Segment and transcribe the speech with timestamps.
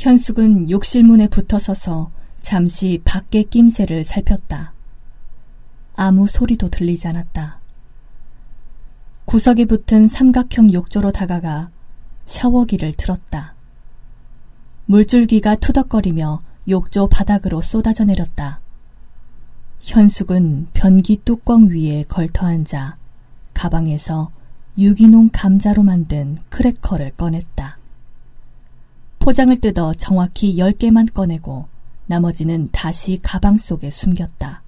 [0.00, 2.10] 현숙은 욕실문에 붙어서서
[2.40, 4.72] 잠시 밖의 낌새를 살폈다.
[5.94, 7.58] 아무 소리도 들리지 않았다.
[9.26, 11.68] 구석에 붙은 삼각형 욕조로 다가가
[12.24, 13.52] 샤워기를 틀었다.
[14.86, 16.38] 물줄기가 투덕거리며
[16.70, 18.60] 욕조 바닥으로 쏟아져 내렸다.
[19.82, 22.96] 현숙은 변기 뚜껑 위에 걸터 앉아
[23.52, 24.30] 가방에서
[24.78, 27.79] 유기농 감자로 만든 크래커를 꺼냈다.
[29.20, 31.66] 포장을 뜯어 정확히 10개만 꺼내고
[32.06, 34.62] 나머지는 다시 가방 속에 숨겼다.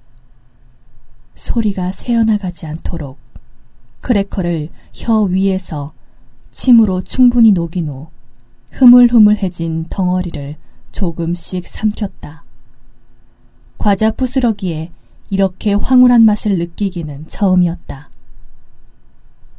[1.34, 3.18] 소리가 새어나가지 않도록
[4.02, 5.94] 크래커를 혀 위에서
[6.52, 8.08] 침으로 충분히 녹인 후
[8.72, 10.56] 흐물흐물해진 덩어리를
[10.92, 12.44] 조금씩 삼켰다.
[13.78, 14.92] 과자 부스러기에
[15.30, 18.10] 이렇게 황홀한 맛을 느끼기는 처음이었다.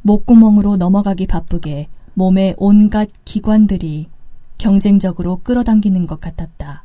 [0.02, 4.13] 목구멍으로 넘어가기 바쁘게 몸의 온갖 기관들이
[4.58, 6.84] 경쟁적으로 끌어당기는 것 같았다.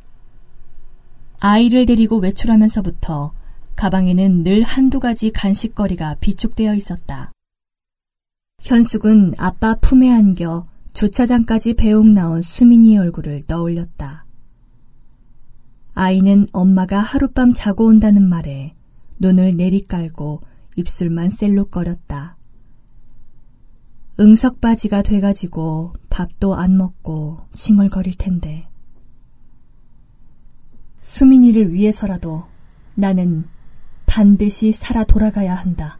[1.38, 3.32] 아이를 데리고 외출하면서부터
[3.76, 7.32] 가방에는 늘 한두 가지 간식거리가 비축되어 있었다.
[8.60, 14.26] 현숙은 아빠 품에 안겨 주차장까지 배웅 나온 수민이의 얼굴을 떠올렸다.
[15.94, 18.74] 아이는 엄마가 하룻밤 자고 온다는 말에
[19.18, 20.42] 눈을 내리깔고
[20.76, 22.36] 입술만 셀룩거렸다.
[24.20, 28.68] 응석바지가 돼가지고 밥도 안 먹고 칭얼거릴 텐데.
[31.00, 32.46] 수민이를 위해서라도
[32.94, 33.48] 나는
[34.04, 35.98] 반드시 살아 돌아가야 한다.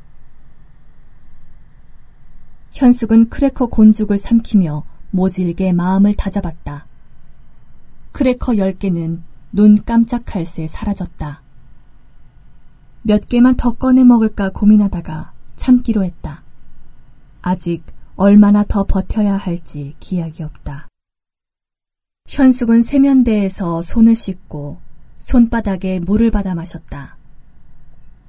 [2.72, 6.86] 현숙은 크래커 곤죽을 삼키며 모질게 마음을 다잡았다.
[8.12, 11.42] 크래커 열 개는 눈 깜짝할 새 사라졌다.
[13.02, 16.42] 몇 개만 더 꺼내 먹을까 고민하다가 참기로 했다.
[17.40, 17.82] 아직
[18.22, 20.88] 얼마나 더 버텨야 할지 기약이 없다.
[22.28, 24.78] 현숙은 세면대에서 손을 씻고
[25.18, 27.16] 손바닥에 물을 받아 마셨다.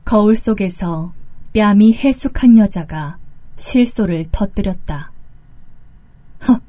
[0.06, 1.12] 거울 속에서
[1.54, 3.18] 뺨이 해숙한 여자가
[3.58, 5.12] 실소를 터뜨렸다.
[6.48, 6.62] 허,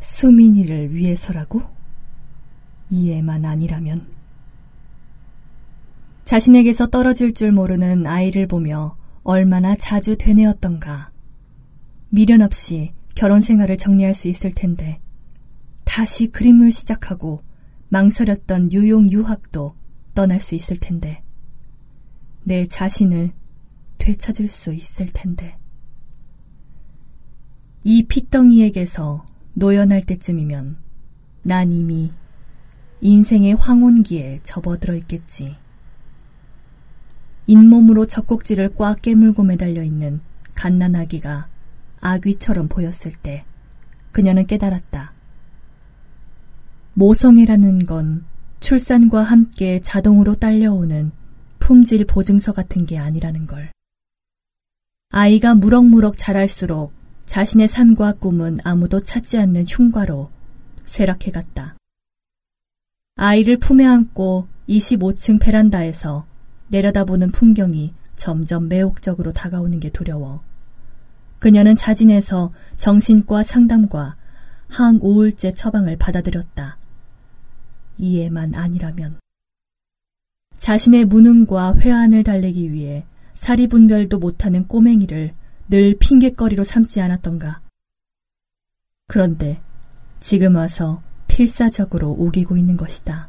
[0.00, 1.62] 수민이를 위해서라고?
[2.90, 4.06] 이해만 아니라면.
[6.24, 11.11] 자신에게서 떨어질 줄 모르는 아이를 보며 얼마나 자주 되뇌었던가.
[12.14, 15.00] 미련 없이 결혼 생활을 정리할 수 있을 텐데
[15.84, 17.42] 다시 그림을 시작하고
[17.88, 19.74] 망설였던 뉴욕 유학도
[20.12, 21.22] 떠날 수 있을 텐데
[22.44, 23.30] 내 자신을
[23.96, 25.56] 되찾을 수 있을 텐데
[27.82, 29.24] 이 핏덩이에게서
[29.54, 30.76] 노연할 때쯤이면
[31.44, 32.12] 난 이미
[33.00, 35.56] 인생의 황혼기에 접어들어 있겠지.
[37.46, 40.20] 잇몸으로 젖꼭지를 꽉 깨물고 매달려 있는
[40.54, 41.51] 갓난아기가
[42.02, 43.44] 아귀처럼 보였을 때
[44.10, 45.12] 그녀는 깨달았다.
[46.94, 48.24] 모성애라는 건
[48.60, 51.10] 출산과 함께 자동으로 딸려오는
[51.58, 53.70] 품질 보증서 같은 게 아니라는 걸.
[55.10, 56.92] 아이가 무럭무럭 자랄수록
[57.24, 60.30] 자신의 삶과 꿈은 아무도 찾지 않는 흉과로
[60.84, 61.76] 쇠락해갔다.
[63.16, 66.26] 아이를 품에 안고 25층 베란다에서
[66.68, 70.42] 내려다보는 풍경이 점점 매혹적으로 다가오는 게 두려워
[71.42, 74.14] 그녀는 자진해서 정신과 상담과
[74.68, 76.78] 항우울제 처방을 받아들였다.
[77.98, 79.18] 이해만 아니라면.
[80.56, 85.34] 자신의 무능과 회한을 달래기 위해 사리 분별도 못하는 꼬맹이를
[85.68, 87.60] 늘 핑계거리로 삼지 않았던가.
[89.08, 89.60] 그런데
[90.20, 93.28] 지금 와서 필사적으로 우기고 있는 것이다.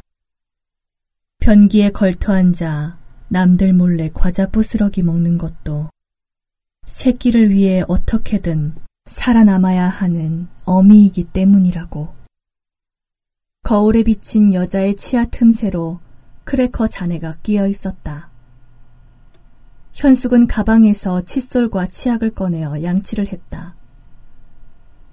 [1.39, 2.95] 변기에 걸터 앉아
[3.29, 5.89] 남들 몰래 과자 부스러기 먹는 것도
[6.85, 12.13] 새끼를 위해 어떻게든 살아남아야 하는 어미이기 때문이라고.
[13.63, 15.99] 거울에 비친 여자의 치아 틈새로
[16.43, 18.29] 크래커 잔해가 끼어 있었다.
[19.93, 23.75] 현숙은 가방에서 칫솔과 치약을 꺼내어 양치를 했다.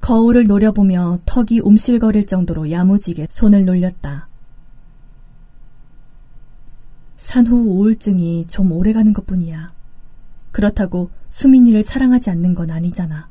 [0.01, 4.29] 거울을 노려보며 턱이 움실거릴 정도로 야무지게 손을 놀렸다.
[7.17, 9.80] 산후 우울증이 좀 오래가는 것 뿐이야.
[10.53, 13.29] 그렇다고 수민이를 사랑하지 않는 건 아니잖아.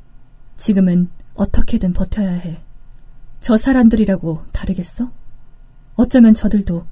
[0.56, 2.60] 지금은 어떻게든 버텨야 해.
[3.40, 5.10] 저 사람들이라고 다르겠어?
[5.94, 6.86] 어쩌면 저들도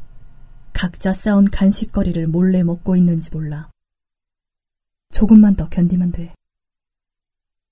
[0.73, 3.69] 각자 쌓은 간식거리를 몰래 먹고 있는지 몰라.
[5.11, 6.35] 조금만 더 견디면 돼.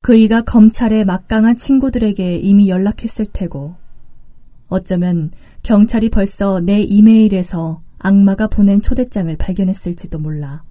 [0.02, 3.76] 그이가 검찰의 막강한 친구들에게 이미 연락했을 테고,
[4.68, 5.30] 어쩌면
[5.62, 10.62] 경찰이 벌써 내 이메일에서 악마가 보낸 초대장을 발견했을지도 몰라.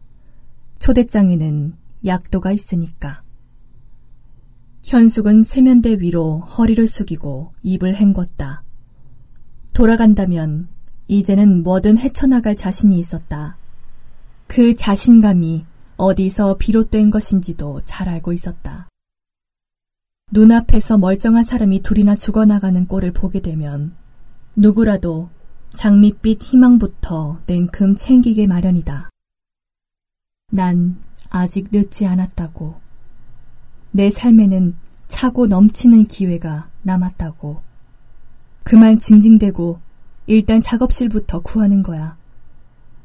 [0.86, 1.74] 초대장에는
[2.06, 3.24] 약도가 있으니까.
[4.84, 8.60] 현숙은 세면대 위로 허리를 숙이고 입을 헹궜다.
[9.74, 10.68] 돌아간다면
[11.08, 13.58] 이제는 뭐든 헤쳐나갈 자신이 있었다.
[14.46, 15.66] 그 자신감이
[15.98, 18.88] 어디서 비롯된 것인지도 잘 알고 있었다.
[20.32, 23.96] 눈앞에서 멀쩡한 사람이 둘이나 죽어나가는 꼴을 보게 되면
[24.56, 25.30] 누구라도
[25.74, 29.10] 장밋빛 희망부터 냉큼 챙기게 마련이다.
[30.56, 32.76] 난 아직 늦지 않았다고.
[33.92, 34.76] 내 삶에는
[35.08, 37.62] 차고 넘치는 기회가 남았다고.
[38.64, 39.80] 그만 징징대고
[40.28, 42.18] 일단 작업실부터 구하는 거야.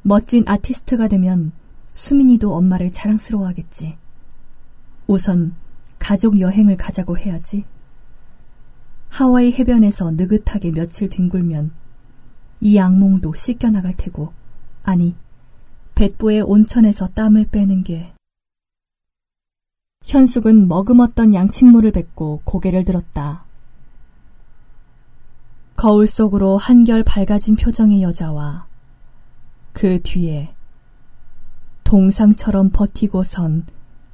[0.03, 1.53] 멋진 아티스트가 되면
[1.93, 3.97] 수민이도 엄마를 자랑스러워하겠지.
[5.07, 5.55] 우선
[5.99, 7.65] 가족 여행을 가자고 해야지.
[9.09, 11.73] 하와이 해변에서 느긋하게 며칠 뒹굴면
[12.61, 14.33] 이 악몽도 씻겨나갈 테고,
[14.83, 15.15] 아니,
[16.01, 18.15] 뱃부의 온천에서 땀을 빼는 게.
[20.07, 23.45] 현숙은 머금었던 양침물을 뱉고 고개를 들었다.
[25.77, 28.67] 거울 속으로 한결 밝아진 표정의 여자와
[29.75, 30.55] 그 뒤에
[31.85, 33.67] 동상처럼 버티고 선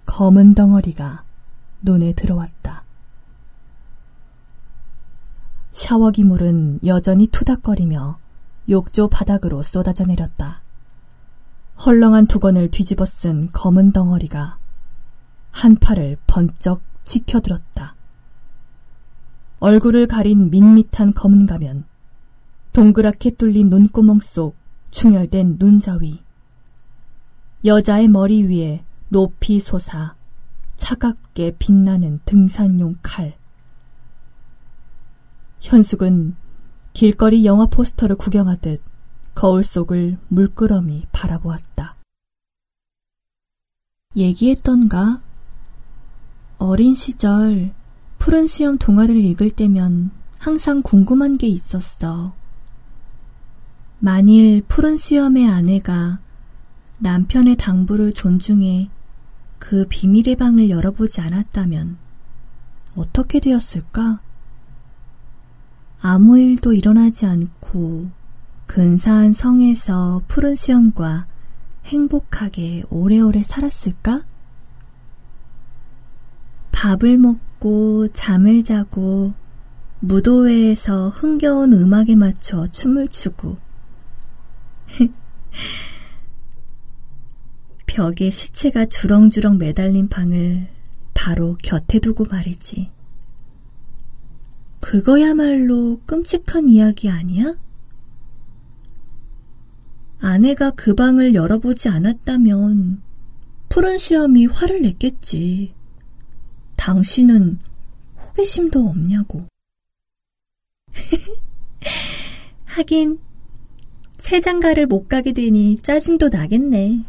[0.07, 1.23] 검은 덩어리가
[1.83, 2.83] 눈에 들어왔다.
[5.71, 8.19] 샤워기 물은 여전히 투닥거리며
[8.71, 10.66] 욕조 바닥으로 쏟아져 내렸다.
[11.85, 14.59] 헐렁한 두건을 뒤집어 쓴 검은 덩어리가
[15.53, 17.95] 한 팔을 번쩍 치켜들었다.
[19.61, 21.85] 얼굴을 가린 밋밋한 검은 가면,
[22.73, 24.57] 동그랗게 뚫린 눈구멍 속
[24.91, 26.23] 충혈된 눈자위,
[27.65, 30.15] 여자의 머리 위에 높이 솟아
[30.77, 33.35] 차갑게 빛나는 등산용 칼.
[35.61, 36.37] 현숙은
[36.93, 38.83] 길거리 영화 포스터를 구경하듯
[39.37, 41.95] 거울 속을 물끄러미 바라보았다.
[44.17, 45.21] 얘기했던가?
[46.57, 47.75] 어린 시절
[48.17, 52.33] 푸른 수염 동화를 읽을 때면 항상 궁금한 게 있었어.
[53.99, 56.19] 만일 푸른 수염의 아내가
[56.97, 58.89] 남편의 당부를 존중해
[59.59, 61.99] 그 비밀의 방을 열어보지 않았다면
[62.97, 64.19] 어떻게 되었을까?
[66.01, 68.26] 아무 일도 일어나지 않고
[68.67, 71.27] 근사한 성에서 푸른 수염과
[71.87, 74.23] 행복하게 오래오래 살았을까?
[76.73, 79.33] 밥을 먹고 잠을 자고
[80.01, 83.57] 무도회에서 흥겨운 음악에 맞춰 춤을 추고
[87.87, 90.69] 벽에 시체가 주렁주렁 매달린 방을
[91.15, 92.91] 바로 곁에 두고 말이지.
[94.81, 97.55] 그거야말로 끔찍한 이야기 아니야?
[100.21, 103.03] 아내가 그 방을 열어보지 않았다면
[103.69, 105.73] 푸른 수염이 화를 냈겠지.
[106.77, 107.59] 당신은
[108.19, 109.47] 호기심도 없냐고.
[112.65, 113.19] 하긴
[114.19, 117.05] 새 장가를 못 가게 되니 짜증도 나겠네.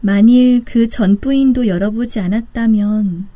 [0.00, 3.28] 만일 그 전 부인도 열어보지 않았다면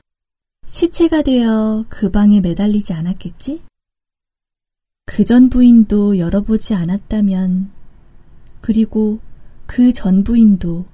[0.66, 3.62] 시체가 되어 그 방에 매달리지 않았겠지?
[5.06, 7.70] 그 전 부인도 열어보지 않았다면
[8.60, 9.20] 그리고
[9.66, 10.84] 그 전 부인도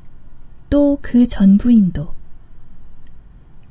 [0.70, 2.12] 또 그 전 부인도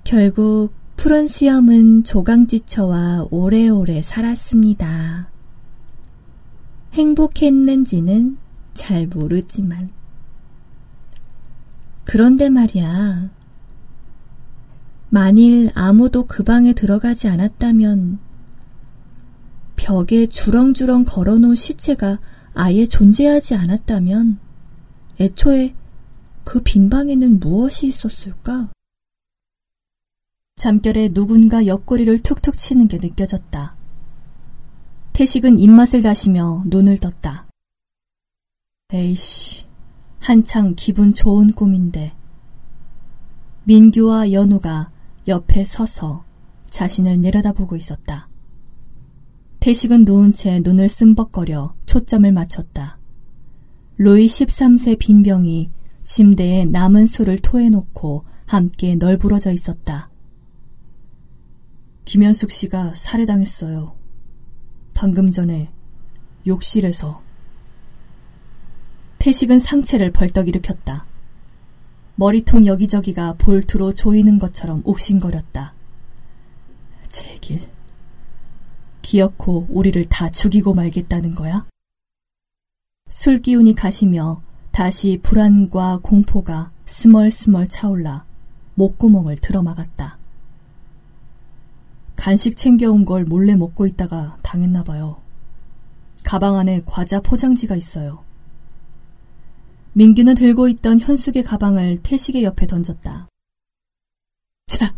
[0.04, 5.30] 결국 푸른 수염은 조강지처와 오래오래 살았습니다.
[6.94, 8.38] 행복했는지는
[8.74, 9.90] 잘 모르지만
[12.04, 13.30] 그런데 말이야.
[15.10, 18.20] 만일 아무도 그 방에 들어가지 않았다면
[19.82, 22.20] 벽에 주렁주렁 걸어놓은 시체가
[22.54, 24.38] 아예 존재하지 않았다면
[25.20, 25.74] 애초에
[26.44, 28.70] 그 빈 방에는 무엇이 있었을까?
[30.56, 33.76] 잠결에 누군가 옆구리를 툭툭 치는 게 느껴졌다.
[35.14, 37.48] 태식은 입맛을 다시며 눈을 떴다.
[38.94, 39.66] 에이씨,
[40.20, 42.14] 한창 기분 좋은 꿈인데
[43.64, 44.92] 민규와 연우가
[45.28, 46.24] 옆에 서서
[46.70, 48.31] 자신을 내려다보고 있었다.
[49.62, 52.98] 태식은 누운 채 눈을 쓴벅거려 초점을 맞췄다.
[53.98, 55.70] 로이 13세 빈 병이
[56.02, 60.10] 침대에 남은 술을 토해놓고 함께 널브러져 있었다.
[62.06, 63.94] 김현숙 씨가 살해당했어요.
[64.96, 65.70] 방금 전에
[66.48, 67.22] 욕실에서.
[69.20, 71.06] 태식은 상체를 벌떡 일으켰다.
[72.16, 75.76] 머리통 여기저기가 볼트로 조이는 것처럼 옥신거렸다.
[77.10, 77.62] 제길.
[79.12, 81.68] 기어코 우리를 다 죽이고 말겠다는 거야?
[83.10, 84.42] 술 기운이 가시며
[84.72, 88.24] 다시 불안과 공포가 스멀스멀 차올라
[88.76, 90.18] 목구멍을 들어막았다.
[92.16, 95.20] 간식 챙겨온 걸 몰래 먹고 있다가 당했나 봐요.
[96.24, 98.24] 가방 안에 과자 포장지가 있어요.
[99.92, 103.28] 민규는 들고 있던 현숙의 가방을 태식의 옆에 던졌다.
[104.68, 104.96] 자,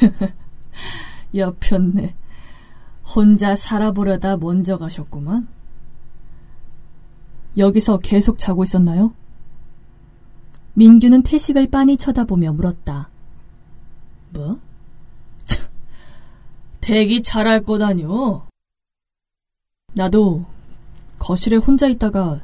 [1.34, 2.14] 옆편네.
[3.14, 5.48] 혼자 살아보려다 먼저 가셨구만.
[7.56, 9.12] 여기서 계속 자고 있었나요?
[10.74, 13.08] 민규는 태식을 빤히 쳐다보며 물었다.
[14.30, 14.60] 뭐?
[16.80, 18.46] 대기 잘할 거다뇨.
[19.94, 20.44] 나도
[21.18, 22.40] 거실에 혼자 있다가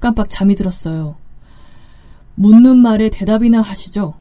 [0.00, 1.16] 깜빡 잠이 들었어요.
[2.34, 4.18] 묻는 말에 대답이나 하시죠.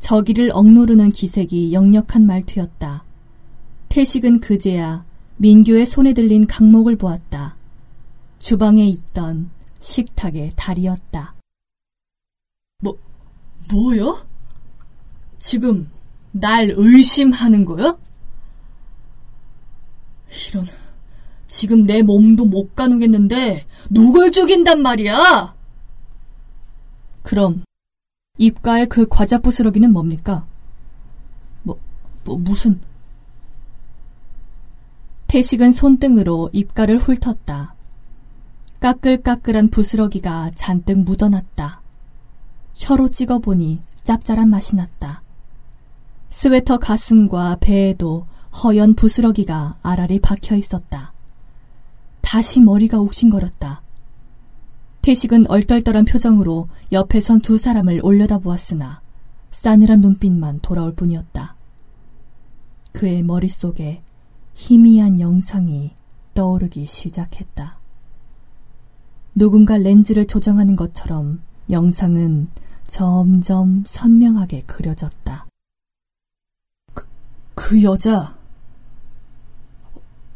[0.00, 3.04] 저기를 억누르는 기색이 역력한 말투였다.
[3.90, 5.04] 태식은 그제야
[5.36, 7.56] 민규의 손에 들린 강목을 보았다.
[8.38, 11.34] 주방에 있던 식탁의 달이었다.
[12.82, 12.96] 뭐,
[13.70, 14.24] 뭐요?
[15.38, 15.90] 지금
[16.30, 17.96] 날 의심하는 거야?
[20.48, 20.64] 이런,
[21.48, 25.54] 지금 내 몸도 못 가누겠는데 누굴 죽인단 말이야?
[27.22, 27.64] 그럼
[28.38, 30.46] 입가에 그 과자 부스러기는 뭡니까?
[31.64, 31.76] 뭐,
[32.22, 32.80] 뭐 무슨...
[35.30, 37.76] 태식은 손등으로 입가를 훑었다.
[38.80, 41.80] 까끌까끌한 부스러기가 잔뜩 묻어났다.
[42.74, 45.22] 혀로 찍어보니 짭짤한 맛이 났다.
[46.30, 48.26] 스웨터 가슴과 배에도
[48.60, 51.12] 허연 부스러기가 아라리 박혀 있었다.
[52.22, 53.82] 다시 머리가 욱신거렸다.
[55.02, 59.00] 태식은 얼떨떨한 표정으로 옆에 선 두 사람을 올려다보았으나
[59.52, 61.54] 싸늘한 눈빛만 돌아올 뿐이었다.
[62.90, 64.02] 그의 머릿속에
[64.60, 65.94] 희미한 영상이
[66.34, 67.80] 떠오르기 시작했다.
[69.34, 72.50] 누군가 렌즈를 조정하는 것처럼 영상은
[72.86, 75.46] 점점 선명하게 그려졌다.
[76.92, 77.06] 그,
[77.54, 78.36] 그 여자,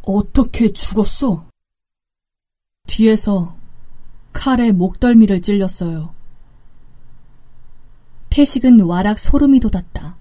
[0.01, 1.47] 어떻게 죽었어?
[2.87, 3.55] 뒤에서
[4.33, 6.15] 칼에 목덜미를 찔렸어요.
[8.31, 10.17] 태식은 와락 소름이 돋았다.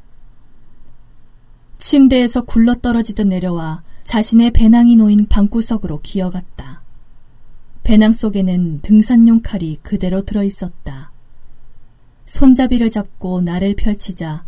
[1.80, 6.82] 침대에서 굴러떨어지듯 내려와 자신의 배낭이 놓인 방구석으로 기어갔다.
[7.84, 11.12] 배낭 속에는 등산용 칼이 그대로 들어있었다.
[12.26, 14.46] 손잡이를 잡고 나를 펼치자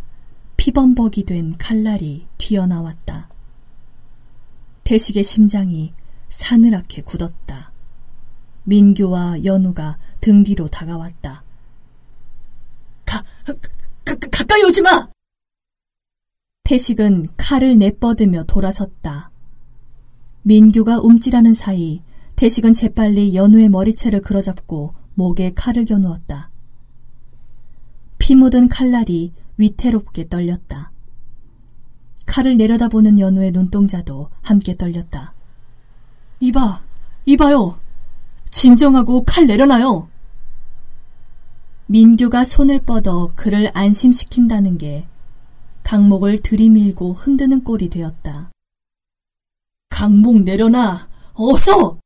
[0.56, 3.28] 피범벅이 된 칼날이 튀어나왔다.
[4.84, 5.92] 태식의 심장이
[6.28, 7.72] 사늘하게 굳었다.
[8.64, 11.44] 민규와 연우가 등 뒤로 다가왔다.
[13.04, 13.52] 가, 가,
[14.04, 15.08] 가 가까이 오지 마!
[16.64, 19.30] 태식은 칼을 내뻗으며 돌아섰다.
[20.46, 22.02] 민규가 움찔하는 사이
[22.36, 26.50] 태식은 재빨리 연우의 머리채를 그어잡고 목에 칼을 겨누었다.
[28.18, 30.92] 피 묻은 칼날이 위태롭게 떨렸다.
[32.26, 35.34] 칼을 내려다보는 연우의 눈동자도 함께 떨렸다.
[36.38, 36.80] 이봐,
[37.24, 37.80] 이봐요.
[38.48, 40.06] 진정하고 칼 내려놔요.
[41.86, 45.08] 민규가 손을 뻗어 그를 안심시킨다는 게
[45.82, 48.35] 강목을 들이밀고 흔드는 꼴이 되었다.
[49.96, 51.08] 강목 내려놔!
[51.32, 51.98] 어서!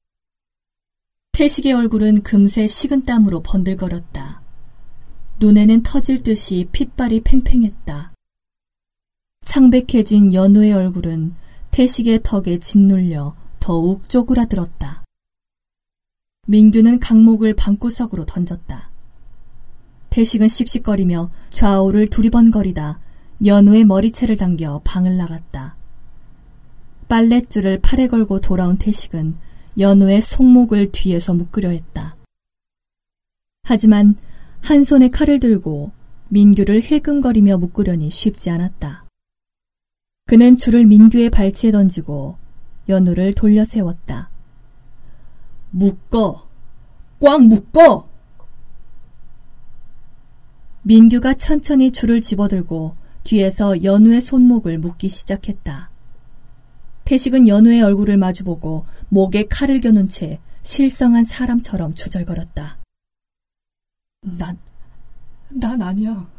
[1.32, 4.42] 태식의 얼굴은 금세 식은 땀으로 번들거렸다.
[5.40, 8.12] 눈에는 터질 듯이 핏발이 팽팽했다.
[9.40, 11.34] 창백해진 연우의 얼굴은
[11.72, 15.02] 태식의 턱에 짓눌려 더욱 쪼그라들었다.
[16.46, 18.88] 민규는 강목을 방구석으로 던졌다.
[20.10, 23.00] 태식은 씩씩거리며 좌우를 두리번거리다
[23.44, 25.79] 연우의 머리채를 당겨 방을 나갔다.
[27.10, 29.36] 빨랫줄을 팔에 걸고 돌아온 태식은
[29.76, 32.14] 연우의 손목을 뒤에서 묶으려 했다.
[33.64, 34.14] 하지만
[34.60, 35.90] 한 손에 칼을 들고
[36.28, 39.06] 민규를 힐끔거리며 묶으려니 쉽지 않았다.
[40.26, 42.36] 그는 줄을 민규의 발치에 던지고
[42.88, 44.30] 연우를 돌려 세웠다.
[45.70, 46.46] 묶어!
[47.18, 48.08] 꽉 묶어!
[50.82, 52.92] 민규가 천천히 줄을 집어들고
[53.24, 55.89] 뒤에서 연우의 손목을 묶기 시작했다.
[57.10, 62.78] 태식은 연우의 얼굴을 마주보고 목에 칼을 겨눈 채 실성한 사람처럼 주절거렸다.
[64.38, 64.56] 난,
[65.48, 66.30] 난 아니야.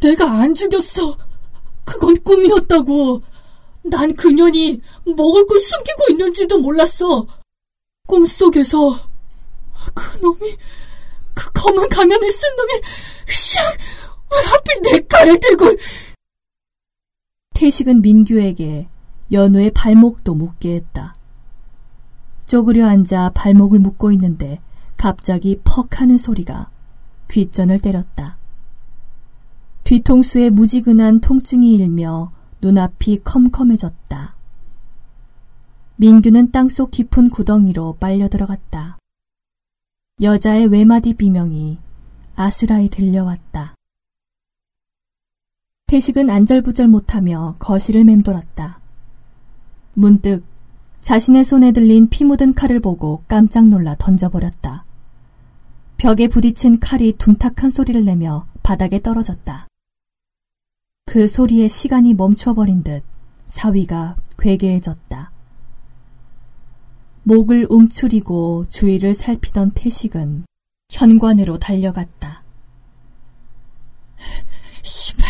[0.00, 1.18] 내가 안 죽였어.
[1.84, 3.20] 그건 꿈이었다고.
[3.82, 4.80] 난 그년이
[5.16, 7.26] 먹을 걸 숨기고 있는지도 몰랐어.
[8.06, 9.10] 꿈속에서
[9.92, 10.56] 그 놈이
[11.34, 12.72] 그 검은 가면을 쓴 놈이
[13.26, 13.78] 샥!
[14.30, 15.74] 왜 하필 내 칼을 들고
[17.54, 18.88] 태식은 민규에게
[19.30, 21.14] 연우의 발목도 묶게 했다.
[22.46, 24.60] 쪼그려 앉아 발목을 묶고 있는데
[24.96, 26.70] 갑자기 퍽 하는 소리가
[27.28, 28.36] 귓전을 때렸다.
[29.84, 34.34] 뒤통수에 무지근한 통증이 일며 눈앞이 컴컴해졌다.
[35.96, 38.98] 민규는 땅속 깊은 구덩이로 빨려 들어갔다.
[40.20, 41.78] 여자의 외마디 비명이
[42.34, 43.74] 아스라이 들려왔다.
[45.86, 48.77] 태식은 안절부절 못하며 거실을 맴돌았다.
[49.98, 50.44] 문득
[51.00, 54.84] 자신의 손에 들린 피 묻은 칼을 보고 깜짝 놀라 던져버렸다.
[55.96, 59.66] 벽에 부딪힌 칼이 둔탁한 소리를 내며 바닥에 떨어졌다.
[61.06, 63.02] 그 소리에 시간이 멈춰버린 듯
[63.48, 65.32] 사위가 괴괴해졌다.
[67.24, 70.44] 목을 움츠리고 주위를 살피던 태식은
[70.90, 72.44] 현관으로 달려갔다.
[74.82, 75.28] 씨발,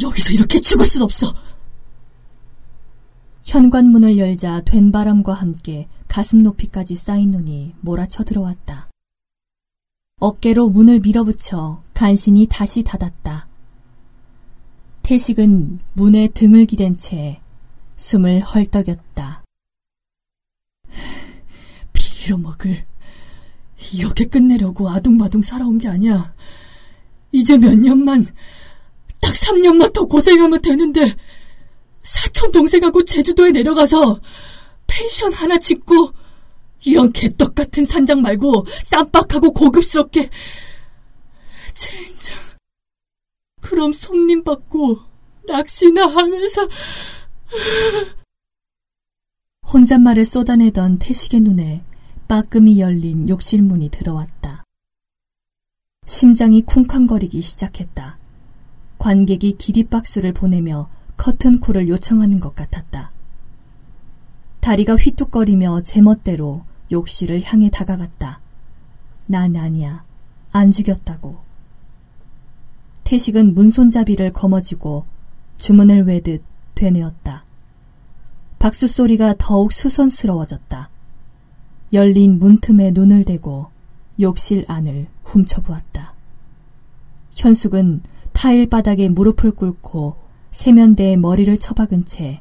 [0.00, 1.34] 여기서 이렇게 죽을 순 없어.
[3.46, 8.90] 현관문을 열자 된 바람과 함께 가슴 높이까지 쌓인 눈이 몰아쳐 들어왔다.
[10.18, 13.46] 어깨로 문을 밀어붙여 간신히 다시 닫았다.
[15.02, 17.40] 태식은 문에 등을 기댄 채
[17.94, 19.44] 숨을 헐떡였다.
[21.92, 22.84] 빌어먹을.
[23.94, 26.34] 이렇게 끝내려고 아둥바둥 살아온 게 아니야.
[27.30, 28.24] 이제 몇 년만,
[29.22, 31.04] 딱 3년만 더 고생하면 되는데,
[32.36, 34.20] 사촌 동생하고 제주도에 내려가서
[34.86, 36.10] 펜션 하나 짓고,
[36.84, 40.28] 이런 개떡 같은 산장 말고 쌈박하고 고급스럽게
[41.72, 42.36] 젠장
[43.62, 44.98] 그럼 손님 받고
[45.48, 46.68] 낚시나 하면서
[49.72, 51.82] 혼잣말을 쏟아내던 태식의 눈에
[52.28, 54.62] 빠끔이 열린 욕실문이 들어왔다.
[56.04, 58.18] 심장이 쿵쾅거리기 시작했다.
[58.98, 63.10] 관객이 기립박수를 보내며 커튼콜을 요청하는 것 같았다.
[64.60, 68.40] 다리가 휘뚝거리며 제멋대로 욕실을 향해 다가갔다.
[69.26, 70.04] 난 아니야.
[70.52, 71.36] 안 죽였다고.
[73.04, 75.04] 태식은 문손잡이를 거머쥐고
[75.58, 76.42] 주문을 외듯
[76.74, 77.44] 되뇌었다.
[78.58, 80.90] 박수 소리가 더욱 수선스러워졌다.
[81.92, 83.68] 열린 문틈에 눈을 대고
[84.20, 86.14] 욕실 안을 훔쳐보았다.
[87.36, 90.16] 현숙은 타일 바닥에 무릎을 꿇고
[90.56, 92.40] 세면대에 머리를 처박은 채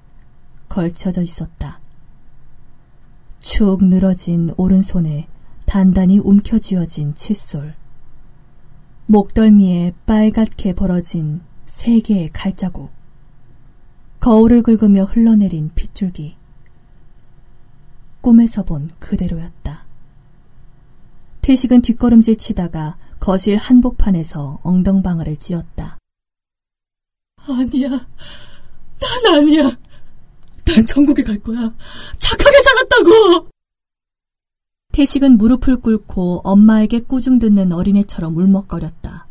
[0.69, 1.81] 걸쳐져 있었다.
[3.41, 5.27] 축 늘어진 오른손에
[5.65, 7.75] 단단히 움켜쥐어진 칫솔.
[9.07, 12.89] 목덜미에 빨갛게 벌어진 세 개의 칼자국.
[14.21, 16.37] 거울을 긁으며 흘러내린 핏줄기.
[18.21, 19.83] 꿈에서 본 그대로였다.
[21.41, 25.74] 태식은 뒷걸음질 치다가 거실 한복판에서 엉덩방아를 찧었다.
[27.47, 27.89] 아니야.
[27.89, 29.63] 난 아니야.
[30.65, 31.73] 난 천국에 갈 거야.
[32.17, 33.49] 착하게 살았다고!
[34.93, 39.27] 태식은 무릎을 꿇고 엄마에게 꾸중 듣는 어린애처럼 울먹거렸다.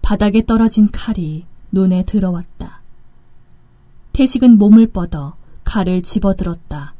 [0.00, 2.80] 바닥에 떨어진 칼이 눈에 들어왔다.
[4.12, 6.94] 태식은 몸을 뻗어 칼을 집어들었다.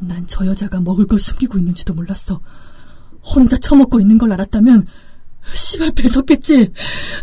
[0.00, 2.40] 난 저 여자가 먹을 걸 숨기고 있는지도 몰랐어.
[3.22, 4.86] 혼자 처먹고 있는 걸 알았다면
[5.52, 6.72] 씨발 배었겠지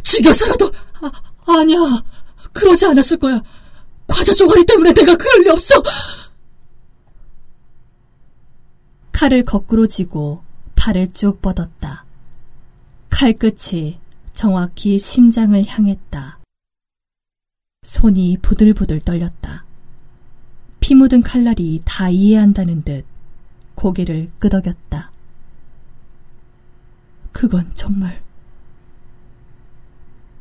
[0.04, 1.12] 죽여서라도 아,
[1.60, 2.04] 아니야.
[2.54, 3.42] 그러지 않았을 거야.
[4.08, 5.82] 과자 조가리 때문에 내가 그럴 리 없어.
[9.12, 10.44] 칼을 거꾸로 쥐고
[10.76, 12.06] 팔을 쭉 뻗었다.
[13.10, 14.00] 칼끝이
[14.34, 16.40] 정확히 심장을 향했다.
[17.84, 19.66] 손이 부들부들 떨렸다.
[20.80, 23.06] 피 묻은 칼날이 다 이해한다는 듯
[23.76, 25.11] 고개를 끄덕였다.
[27.42, 28.22] 그건 정말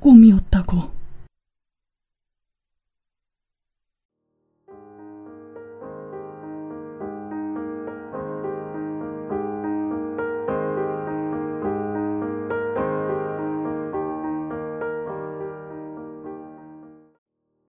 [0.00, 0.99] 꿈이었다고.